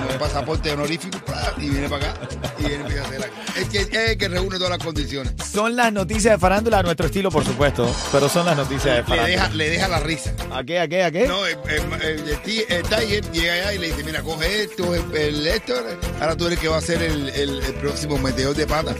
le 0.07 0.13
el 0.13 0.19
pasaporte 0.19 0.71
honorífico, 0.71 1.17
y 1.57 1.69
viene 1.69 1.89
para 1.89 2.11
acá. 2.11 2.19
Y 2.59 2.63
viene 2.65 2.83
hacer. 2.99 3.31
Es 3.57 3.69
que, 3.69 3.79
es 3.79 3.93
el 4.11 4.17
que 4.17 4.27
reúne 4.27 4.57
todas 4.57 4.69
las 4.71 4.83
condiciones. 4.83 5.33
Son 5.51 5.75
las 5.75 5.91
noticias 5.91 6.33
de 6.35 6.37
farándula 6.39 6.79
a 6.79 6.83
nuestro 6.83 7.07
estilo, 7.07 7.29
por 7.31 7.43
supuesto, 7.45 7.89
pero 8.11 8.29
son 8.29 8.45
las 8.45 8.55
noticias 8.57 8.95
de 8.95 9.01
Le 9.01 9.03
farándula. 9.03 9.27
deja, 9.27 9.49
le 9.49 9.69
deja 9.69 9.87
la 9.87 9.99
risa. 9.99 10.33
¿A 10.53 10.63
qué, 10.63 10.79
a 10.79 10.87
qué, 10.87 11.03
a 11.03 11.11
qué? 11.11 11.27
No, 11.27 11.45
el, 11.45 11.57
el- 11.67 12.01
el- 12.01 12.29
el 12.29 12.41
ti- 12.43 12.63
el 12.69 12.83
Tiger 12.83 13.31
llega 13.31 13.53
allá 13.53 13.73
y 13.73 13.77
le 13.79 13.87
dice, 13.87 14.03
mira, 14.03 14.21
coge 14.21 14.63
esto, 14.63 14.93
el, 14.95 15.15
el 15.15 15.47
esto, 15.47 15.73
ahora 16.21 16.35
tú 16.37 16.45
eres 16.47 16.57
el 16.57 16.61
que 16.61 16.67
va 16.69 16.77
a 16.77 16.81
ser 16.81 17.01
el, 17.01 17.29
el- 17.29 17.59
el 17.63 17.73
próximo 17.75 18.17
meteor 18.17 18.55
de 18.55 18.65
pata. 18.67 18.93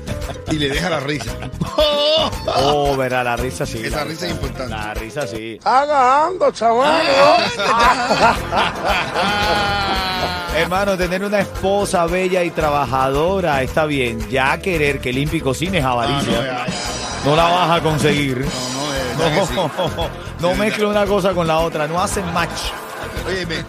Y 0.52 0.56
le 0.58 0.70
deja 0.70 0.90
la 0.90 1.00
risa. 1.00 1.32
Oh, 2.62 2.98
verá, 2.98 3.24
la 3.24 3.38
risa 3.38 3.66
sí. 3.66 3.82
Esa 3.84 3.98
la 3.98 4.04
risa 4.06 4.26
es 4.26 4.32
importante. 4.32 4.70
La 4.72 4.94
risa 4.94 5.26
sí. 5.26 5.58
Agando, 5.64 6.52
chaval. 6.52 7.02
Hermano, 10.62 10.98
tener 10.98 11.24
una 11.24 11.40
esposa 11.40 12.06
bella 12.06 12.44
y 12.44 12.52
trabajadora 12.52 13.62
está 13.64 13.86
bien. 13.86 14.30
Ya 14.30 14.58
querer 14.60 15.00
que 15.00 15.12
limpie 15.14 15.40
y 15.40 15.42
cocine 15.42 15.80
es 15.80 15.86
Ah, 15.86 15.92
avaricia. 15.92 16.32
no, 16.38 16.46
ya. 16.46 16.66
No 17.26 17.36
la 17.36 17.44
vas 17.44 17.80
a 17.80 17.84
conseguir. 17.84 18.46
No, 19.18 19.30
no, 19.30 19.46
sí. 19.48 19.54
No, 19.56 20.50
no 20.50 20.56
mezcle 20.56 20.86
una 20.86 21.06
cosa 21.06 21.34
con 21.34 21.46
la 21.48 21.60
otra. 21.60 21.88
No 21.88 22.02
hacen 22.02 22.32
match. 22.34 22.50
Oye, 23.28 23.46
me- 23.46 23.64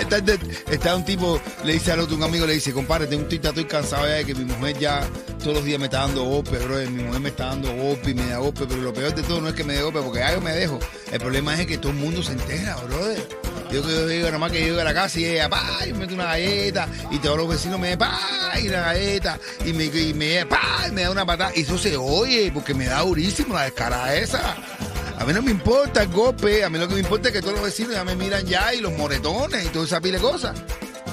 está, 0.00 0.16
está- 0.18 0.38
está 0.70 0.96
un 0.96 1.04
tipo, 1.04 1.40
le 1.64 1.74
dice 1.74 1.92
al 1.92 2.00
otro, 2.00 2.16
un 2.16 2.22
amigo 2.22 2.46
le 2.46 2.54
dice, 2.54 2.72
compadre, 2.72 3.06
tengo 3.06 3.22
un 3.22 3.28
tita, 3.28 3.48
estoy 3.48 3.64
cansado 3.64 4.06
ya 4.06 4.14
de 4.14 4.24
que 4.24 4.34
mi 4.34 4.44
mujer 4.44 4.78
ya 4.78 5.00
todos 5.40 5.54
los 5.56 5.64
días 5.64 5.78
me 5.78 5.86
está 5.86 5.98
dando 6.00 6.22
golpe, 6.24 6.58
bro. 6.58 6.76
Mi 6.90 7.02
mujer 7.02 7.20
me 7.20 7.28
está 7.30 7.46
dando 7.46 7.72
golpe 7.74 8.10
y 8.10 8.14
me 8.14 8.26
da 8.26 8.38
golpe, 8.38 8.64
pero 8.68 8.80
lo 8.80 8.92
peor 8.92 9.14
de 9.14 9.22
todo 9.22 9.40
no 9.40 9.48
es 9.48 9.54
que 9.54 9.64
me 9.64 9.74
dé 9.74 9.82
golpe, 9.82 10.00
porque 10.00 10.20
ya 10.20 10.32
yo 10.34 10.40
me 10.40 10.52
dejo. 10.52 10.78
El 11.10 11.18
problema 11.20 11.54
es 11.60 11.66
que 11.66 11.78
todo 11.78 11.90
el 11.92 11.98
mundo 11.98 12.22
se 12.22 12.32
entera, 12.32 12.76
brother. 12.76 13.26
Yo 13.72 13.82
que 13.82 13.90
yo 13.90 14.06
digo, 14.06 14.26
nada 14.26 14.38
más 14.38 14.52
que 14.52 14.60
yo 14.60 14.66
llego 14.66 14.80
a 14.82 14.84
la 14.84 14.92
casa 14.92 15.18
y 15.18 15.24
ella, 15.24 15.48
pa, 15.48 15.78
y 15.86 15.94
me 15.94 16.00
mete 16.00 16.12
una 16.12 16.24
galleta, 16.24 16.86
y 17.10 17.18
todos 17.18 17.38
los 17.38 17.48
vecinos 17.48 17.80
me 17.80 17.96
pa, 17.96 18.52
y 18.62 18.68
la 18.68 18.82
galleta, 18.82 19.38
y 19.64 19.72
me, 19.72 19.86
y 19.86 20.12
me, 20.12 20.44
pa, 20.44 20.84
y 20.88 20.92
me 20.92 21.02
da 21.02 21.10
una 21.10 21.24
patada. 21.24 21.52
Y 21.54 21.62
eso 21.62 21.78
se 21.78 21.96
oye, 21.96 22.50
porque 22.52 22.74
me 22.74 22.84
da 22.84 23.00
durísimo 23.00 23.54
la 23.54 23.62
descarada 23.62 24.14
esa. 24.14 24.56
A 25.18 25.24
mí 25.24 25.32
no 25.32 25.40
me 25.40 25.52
importa 25.52 26.02
el 26.02 26.08
golpe, 26.08 26.62
a 26.64 26.68
mí 26.68 26.78
lo 26.78 26.86
que 26.86 26.94
me 26.94 27.00
importa 27.00 27.28
es 27.28 27.34
que 27.34 27.40
todos 27.40 27.54
los 27.54 27.62
vecinos 27.62 27.92
ya 27.92 28.04
me 28.04 28.14
miran 28.14 28.44
ya 28.44 28.74
y 28.74 28.80
los 28.80 28.92
moretones 28.92 29.64
y 29.64 29.68
toda 29.68 29.86
esa 29.86 30.02
pila 30.02 30.18
de 30.18 30.22
cosas. 30.22 30.54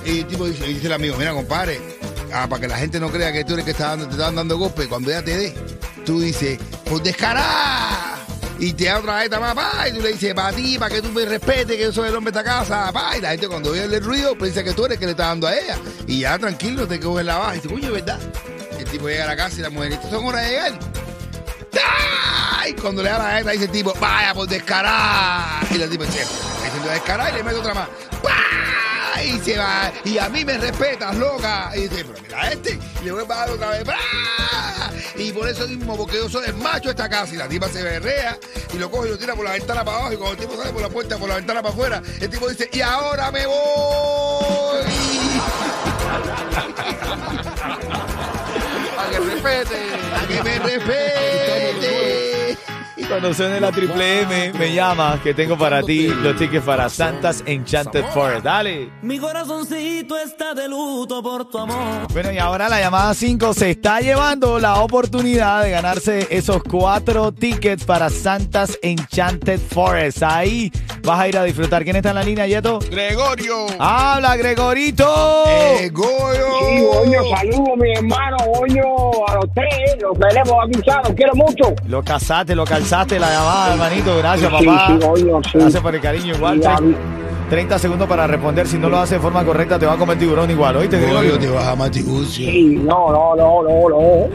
Y 0.04 0.20
el 0.20 0.28
tipo 0.28 0.46
dice, 0.46 0.66
dice 0.66 0.88
el 0.88 0.94
amigo, 0.94 1.16
mira 1.16 1.32
compadre, 1.32 1.80
ah, 2.34 2.46
para 2.50 2.60
que 2.60 2.68
la 2.68 2.78
gente 2.78 3.00
no 3.00 3.10
crea 3.10 3.32
que 3.32 3.46
tú 3.46 3.54
eres 3.54 3.60
el 3.60 3.66
que 3.66 3.72
está 3.72 3.90
dando, 3.90 4.08
te 4.08 4.14
están 4.14 4.36
dando 4.36 4.58
golpe, 4.58 4.88
cuando 4.88 5.12
ella 5.12 5.24
te 5.24 5.38
dé, 5.38 5.54
tú 6.06 6.20
dices, 6.20 6.60
pues 6.84 7.04
descarada. 7.04 7.89
Y 8.60 8.74
te 8.74 8.86
da 8.86 9.00
otra 9.00 9.14
galleta 9.14 9.40
más, 9.40 9.56
pa, 9.56 9.88
y 9.88 9.94
tú 9.94 10.02
le 10.02 10.12
dices, 10.12 10.34
para 10.34 10.52
ti, 10.52 10.78
para 10.78 10.94
que 10.94 11.02
tú 11.02 11.10
me 11.14 11.24
respetes, 11.24 11.78
que 11.78 11.84
yo 11.84 11.94
soy 11.94 12.10
el 12.10 12.16
hombre 12.16 12.34
de 12.34 12.40
esta 12.40 12.52
casa, 12.52 12.92
pa, 12.92 13.18
y 13.18 13.22
la 13.22 13.30
gente 13.30 13.48
cuando 13.48 13.72
oye 13.72 13.86
el 13.86 14.04
ruido 14.04 14.38
piensa 14.38 14.64
que 14.64 14.74
tú 14.74 14.86
eres 14.86 14.96
el 14.96 15.00
que 15.00 15.06
le 15.06 15.12
está 15.12 15.28
dando 15.28 15.48
a 15.48 15.58
ella. 15.58 15.78
Y 16.08 16.20
ya 16.20 16.38
tranquilo, 16.38 16.86
te 16.86 17.00
coges 17.00 17.26
la 17.26 17.38
baja 17.38 17.56
y 17.56 17.60
dice, 17.62 17.74
coño, 17.74 17.92
¿verdad? 17.94 18.20
El 18.78 18.86
tipo 18.86 19.08
llega 19.08 19.24
a 19.24 19.28
la 19.28 19.38
casa 19.38 19.60
y 19.60 19.62
la 19.62 19.70
mujer, 19.70 19.94
¿estas 19.94 20.12
son 20.12 20.26
horas 20.26 20.44
de 20.44 20.50
llegar? 20.50 20.80
¡Ay! 22.62 22.74
Cuando 22.74 23.02
le 23.02 23.10
da 23.10 23.18
la 23.18 23.30
galleta 23.30 23.52
dice 23.52 23.66
el 23.66 23.72
tipo, 23.72 23.94
vaya 24.00 24.34
por 24.34 24.48
descarada. 24.48 25.62
Y 25.72 25.78
la 25.78 25.88
tipo 25.88 26.04
dice, 26.04 26.26
diciendo 26.64 26.90
descarada 26.90 27.30
y 27.30 27.34
le 27.36 27.44
mete 27.44 27.58
otra 27.60 27.74
más. 27.74 27.88
Y 29.24 29.40
se 29.40 29.58
va. 29.58 29.92
Y 30.04 30.18
a 30.18 30.30
mí 30.30 30.46
me 30.46 30.58
respetas, 30.58 31.16
loca. 31.16 31.72
Y 31.76 31.88
dice, 31.88 32.06
pero 32.06 32.20
mira 32.22 32.52
este. 32.52 32.80
Y 33.02 33.06
le 33.06 33.12
voy 33.12 33.24
a 33.24 33.28
dar 33.28 33.50
otra 33.50 33.70
vez. 33.72 33.84
Y 35.16 35.32
por 35.32 35.50
eso 35.50 35.68
mismo, 35.68 35.98
porque 35.98 36.18
yo 36.18 36.30
soy 36.30 36.48
el 36.48 36.56
macho 36.56 36.86
de 36.86 36.92
esta 36.92 37.10
casa. 37.10 37.34
Y 37.34 37.38
la 37.38 37.48
tipa 37.48 37.68
se 37.70 37.84
berrea 37.84 38.38
y 38.74 38.78
lo 38.78 38.90
coge 38.90 39.10
y 39.10 39.12
lo 39.12 39.18
tira 39.18 39.36
por 39.36 39.46
la 39.46 39.52
ventana 39.52 39.84
para 39.84 39.98
abajo. 39.98 40.14
Y 40.14 40.18
cuando 40.18 40.34
el 40.34 40.48
tipo 40.48 40.58
sale 40.58 40.72
por 40.72 40.82
la 40.82 40.90
puerta, 40.90 41.18
por 41.18 41.30
la 41.30 41.36
ventana 41.36 41.62
para 41.62 41.74
afuera, 41.74 42.02
el 42.20 42.30
tipo 42.30 42.48
dice, 42.48 42.70
y 42.72 42.82
ahora 42.82 43.32
me 43.32 43.46
voy. 43.46 44.84
Para 48.96 49.10
que 49.12 49.20
respete. 49.20 49.78
Para 50.12 50.28
que 50.28 50.44
me 50.44 50.60
respete. 50.60 51.99
Cuando 53.10 53.34
suene 53.34 53.60
la 53.60 53.72
triple 53.72 54.22
M, 54.22 54.54
me 54.54 54.72
llamas 54.72 55.20
que 55.22 55.34
tengo 55.34 55.58
para 55.58 55.82
ti 55.82 56.10
los 56.10 56.38
tickets 56.38 56.64
para 56.64 56.88
Santa's 56.90 57.44
Enchanted 57.44 58.06
Forest. 58.14 58.44
Dale. 58.44 58.92
Mi 59.02 59.18
corazoncito 59.18 60.16
está 60.16 60.54
de 60.54 60.70
luto 60.70 61.24
por 61.24 61.50
tu 61.50 61.58
amor. 61.58 62.08
Bueno, 62.14 62.32
y 62.32 62.38
ahora 62.38 62.70
la 62.70 62.80
llamada 62.80 63.16
5 63.16 63.56
se 63.56 63.72
está 63.72 64.00
llevando 64.00 64.60
la 64.60 64.76
oportunidad 64.76 65.64
de 65.64 65.72
ganarse 65.72 66.28
esos 66.30 66.62
cuatro 66.62 67.32
tickets 67.32 67.84
para 67.84 68.12
Santa's 68.12 68.78
Enchanted 68.84 69.60
Forest. 69.60 70.22
Ahí 70.22 70.72
vas 71.04 71.20
a 71.20 71.28
ir 71.28 71.38
a 71.38 71.44
disfrutar. 71.44 71.84
¿Quién 71.84 71.96
está 71.96 72.10
en 72.10 72.16
la 72.16 72.24
línea, 72.24 72.46
Yeto? 72.48 72.80
Gregorio. 72.90 73.66
¡Habla, 73.80 74.36
Gregorito! 74.38 75.44
¡Eh, 75.48 75.90
Goyo! 75.92 76.46
Sí, 76.60 76.86
coño, 76.92 77.22
saludos, 77.36 77.78
mi 77.78 77.92
hermano, 77.94 78.38
coño, 78.54 78.84
a 79.28 79.36
los 79.36 79.46
tres, 79.54 79.98
los 80.02 80.18
tenemos 80.20 80.56
ya, 80.86 81.02
los 81.04 81.14
quiero 81.14 81.34
mucho. 81.36 81.74
Lo 81.88 82.04
casaste, 82.04 82.56
lo 82.56 82.66
calzaste 82.66 83.20
la 83.20 83.30
llamada, 83.32 83.74
hermanito. 83.74 84.18
Gracias, 84.18 84.52
Sí, 84.60 84.66
papá. 84.66 84.88
sí, 84.88 85.06
coño, 85.06 85.42
sí. 85.44 85.58
Gracias 85.58 85.82
por 85.84 85.96
el 85.96 86.02
cariño. 86.02 86.36
Igual. 86.36 86.62
30 87.50 87.80
segundos 87.80 88.08
para 88.08 88.28
responder. 88.28 88.68
Si 88.68 88.78
no 88.78 88.90
lo 88.90 89.00
hace 89.00 89.16
de 89.16 89.22
forma 89.22 89.44
correcta, 89.44 89.78
te 89.80 89.86
va 89.86 89.94
a 89.94 89.98
comer 89.98 90.18
tiburón 90.18 90.50
igual. 90.52 90.76
¿Oíste, 90.78 91.00
Gregorio? 91.00 91.38
Te 91.40 91.48
vas 91.50 91.68
a 91.68 91.76
Matibucio. 91.76 92.50
Sí, 92.50 92.80
no, 92.82 93.12
no, 93.12 93.36
no, 93.36 93.64
no, 93.64 93.90
no. 93.90 94.28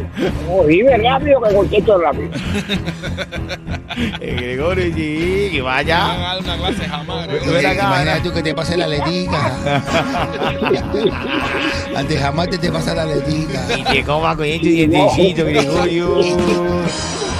No, 0.56 0.64
dime 0.66 0.96
rápido 0.98 1.40
que 1.42 1.54
contesto 1.54 1.98
rápido. 1.98 2.30
Eh, 4.20 4.34
Gregorio, 4.34 4.92
sí, 4.92 5.50
que 5.52 5.62
Van 5.62 5.76
vaya. 5.76 6.12
a 6.12 6.16
dar 6.34 6.42
una 6.42 6.56
clase 6.56 6.84
jamás. 6.88 7.28
Ven 7.28 7.66
acá, 7.66 8.20
tú 8.24 8.32
que 8.32 8.42
te 8.42 8.52
pase 8.52 8.76
la 8.76 8.88
letica. 8.88 9.52
Antes 11.96 12.20
jamás 12.20 12.50
te, 12.50 12.58
te 12.58 12.72
pasa 12.72 12.92
la 12.94 13.04
letica. 13.04 13.60
Y 13.78 13.84
te 13.84 14.02
coma 14.02 14.34
con 14.34 14.46
este 14.46 14.66
dientecito, 14.66 15.44
Gregorio. 15.44 16.18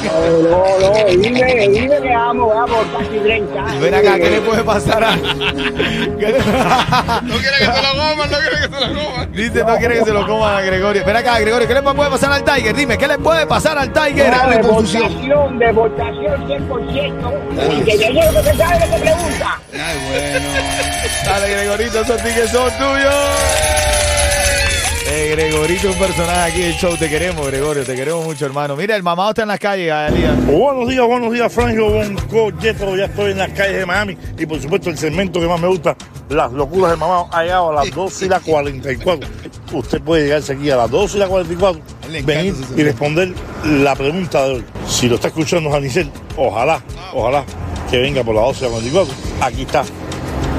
No, 0.05 0.41
no, 0.43 0.81
no, 0.81 1.05
dime, 1.23 1.69
dime 1.69 2.01
que 2.03 2.13
amo, 2.13 2.49
vamos, 2.49 2.85
casi 2.97 3.19
30 3.19 3.61
años. 3.65 3.81
Ven 3.81 3.95
acá, 3.95 4.17
¿qué 4.17 4.31
le 4.31 4.41
puede 4.43 4.63
pasar 4.63 5.03
a.? 5.05 5.15
¿Qué 5.17 6.27
le- 6.27 6.39
No 7.23 7.37
quiere 7.39 7.59
que 7.59 7.65
te 7.67 7.83
lo 7.83 7.93
coman, 7.97 8.31
no 8.31 8.39
quiere 8.39 8.61
que 8.61 8.69
te 8.69 8.81
lo 8.81 9.05
coman. 9.05 9.33
Dice, 9.33 9.65
no 9.65 9.77
quiere 9.77 9.99
que 9.99 10.05
se 10.05 10.13
lo 10.13 10.27
coman 10.27 10.57
a 10.57 10.61
Gregorio. 10.61 11.05
Ven 11.05 11.17
acá, 11.17 11.39
Gregorio, 11.39 11.67
¿qué 11.69 11.75
le 11.75 11.83
puede 11.83 12.11
pasar 12.11 12.33
al 12.33 12.45
Tiger? 12.45 12.75
Dime, 12.75 12.99
¿qué 12.99 13.09
le 13.09 13.19
puede 13.19 13.47
pasar 13.47 13.79
al 13.79 13.93
Tiger? 13.93 14.31
No, 14.31 14.51
deportación, 14.51 15.59
deportación 15.59 16.47
100%. 16.49 17.79
Y 17.79 17.83
que 17.85 17.99
yo 17.99 18.11
llego 18.11 18.43
que 18.43 18.55
sabe 18.57 18.81
lo 18.87 18.95
que 18.95 19.01
pregunta. 19.03 19.61
Ay, 19.73 19.99
bueno. 20.09 20.49
Dale, 21.25 21.51
Gregorito, 21.51 22.01
esos 22.03 22.17
tickets 22.23 22.51
son 22.51 22.71
tuyos. 22.79 23.15
Eh, 25.07 25.29
Gregorito, 25.33 25.89
un 25.91 25.99
personaje 25.99 26.51
aquí 26.51 26.61
del 26.63 26.75
show. 26.75 26.97
Te 26.97 27.09
queremos, 27.11 27.47
Gregorio. 27.47 27.85
Te 27.85 27.95
queremos 27.95 28.25
mucho, 28.25 28.47
hermano. 28.47 28.75
Mira, 28.75 28.97
el 28.97 29.03
mamado 29.03 29.31
está 29.31 29.43
en 29.43 29.49
las 29.49 29.59
calles, 29.59 29.93
Elías. 30.09 30.47
Buenos 30.47 30.89
días, 30.89 31.07
buenos 31.07 31.33
días, 31.33 31.53
Frangio 31.53 31.91
Bonco, 31.91 32.51
Jetro, 32.59 32.97
ya 32.97 33.05
estoy 33.05 33.33
en 33.33 33.39
las 33.39 33.51
calles 33.51 33.79
de 33.79 33.87
Miami 33.87 34.17
y 34.39 34.47
por 34.47 34.61
supuesto 34.61 34.89
el 34.91 34.97
segmento 34.97 35.41
que 35.41 35.47
más 35.47 35.61
me 35.61 35.69
gusta, 35.69 35.97
las 36.31 36.53
locuras 36.53 36.91
del 36.91 36.99
mamado, 37.01 37.29
ha 37.33 37.43
llegado 37.43 37.71
a 37.71 37.85
las 37.85 37.95
12 37.95 38.25
y 38.25 38.29
las 38.29 38.43
44. 38.43 39.29
Usted 39.73 40.01
puede 40.01 40.25
llegarse 40.25 40.53
aquí 40.55 40.71
a 40.71 40.77
las 40.77 40.91
12 40.91 41.17
y 41.17 41.21
las 41.21 41.29
44, 41.29 41.83
Le 42.11 42.19
encanta 42.19 42.43
venir 42.43 42.55
y 42.77 42.83
responder 42.83 43.33
la 43.65 43.95
pregunta 43.97 44.45
de 44.47 44.55
hoy. 44.55 44.65
Si 44.89 45.09
lo 45.09 45.17
está 45.17 45.29
escuchando 45.29 45.71
Janicel, 45.71 46.11
ojalá, 46.37 46.83
ojalá 47.13 47.45
que 47.91 47.99
venga 47.99 48.23
por 48.25 48.35
las 48.35 48.45
12 48.45 48.59
y 48.59 48.63
las 48.63 48.71
44. 48.73 49.15
Aquí 49.41 49.63
está 49.63 49.85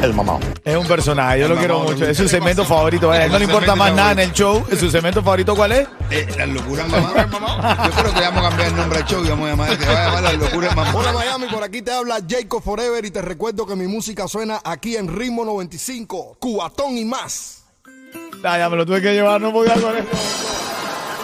el 0.05 0.13
mamado. 0.13 0.39
Es 0.63 0.77
un 0.77 0.88
personaje, 0.88 1.39
yo 1.39 1.45
El 1.45 1.51
lo 1.53 1.57
quiero 1.57 1.79
mucho. 1.79 2.05
Es 2.05 2.17
su 2.17 2.27
segmento 2.27 2.63
favorito. 2.65 3.12
A 3.12 3.25
él 3.25 3.31
no 3.31 3.39
le 3.39 3.45
importa 3.45 3.75
más 3.75 3.93
nada 3.93 4.12
en 4.13 4.19
el 4.19 4.31
show. 4.31 4.65
¿Es 4.71 4.79
¿Su 4.79 4.89
segmento 4.89 5.21
favorito 5.21 5.55
cuál 5.55 5.74
es? 5.74 5.88
Eh, 6.09 6.27
las 6.38 6.47
locuras 6.47 6.88
mamá. 6.88 7.13
Yo 7.85 7.91
creo 7.91 8.13
que 8.13 8.21
vamos 8.21 8.45
a 8.45 8.50
cambiar 8.50 8.69
el 8.69 8.75
nombre 8.75 9.00
del 9.00 9.07
show 9.07 9.25
y 9.25 9.29
vamos 9.29 9.47
a 9.47 9.50
llamar, 9.51 9.77
se 9.77 9.85
va 9.85 9.91
a 9.91 10.05
llamar 10.05 10.24
las 10.24 10.38
locuras 10.38 10.75
mamá. 10.75 10.93
Hola 10.95 11.12
Miami, 11.13 11.47
por 11.47 11.63
aquí 11.63 11.81
te 11.81 11.91
habla 11.91 12.19
Jacob 12.27 12.63
Forever 12.63 13.03
y 13.05 13.12
te 13.12 13.21
recuerdo 13.21 13.65
que 13.65 13.75
mi 13.75 13.88
música 13.88 14.27
suena 14.27 14.62
aquí 14.63 14.95
en 14.95 15.07
Ritmo 15.15 15.43
95, 15.43 16.38
Cubatón 16.39 16.97
y 16.97 17.05
más. 17.05 17.63
Ah, 18.43 18.57
ya 18.57 18.69
me 18.69 18.77
lo 18.77 18.85
tuve 18.85 19.01
que 19.01 19.13
llevar, 19.13 19.41
no 19.41 19.51
podía 19.51 19.74
con 19.74 19.97
eso. 19.97 20.07